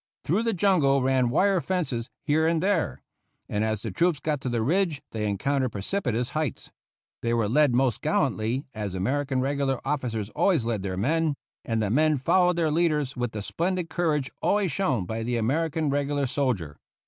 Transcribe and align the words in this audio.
Through 0.23 0.41
the 0.41 0.53
jungle 0.53 1.03
ran 1.03 1.29
wire 1.29 1.61
fences 1.61 2.09
here 2.23 2.47
and 2.47 2.63
there, 2.63 3.03
and 3.47 3.63
as 3.63 3.83
the 3.83 3.91
troops 3.91 4.19
got 4.19 4.41
to 4.41 4.49
the 4.49 4.63
ridge 4.63 5.03
they 5.11 5.29
encountered 5.29 5.73
precipitous 5.73 6.31
heights. 6.31 6.71
They 7.21 7.35
were 7.35 7.47
led 7.47 7.75
most 7.75 8.01
gallantly, 8.01 8.65
as 8.73 8.95
American 8.95 9.41
regular 9.41 9.79
officers 9.87 10.31
always 10.31 10.65
lead 10.65 10.81
their 10.81 10.97
men; 10.97 11.35
and 11.63 11.83
the 11.83 11.91
men 11.91 12.17
followed 12.17 12.55
their 12.55 12.71
leaders 12.71 13.15
with 13.15 13.31
the 13.31 13.43
splendid 13.43 13.91
courage 13.91 14.31
always 14.41 14.71
shown 14.71 15.05
by 15.05 15.21
the 15.21 15.37
American 15.37 15.91
regular 15.91 16.25
soldier. 16.25 16.77